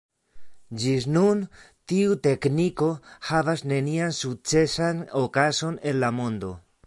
Ĝis 0.83 1.03
nun 1.17 1.43
tiu 1.93 2.15
tekniko 2.29 2.89
havas 3.31 3.63
nenian 3.73 4.17
sukcesan 4.23 5.07
okazon 5.25 5.81
en 5.93 6.01
la 6.05 6.11
mondo. 6.23 6.55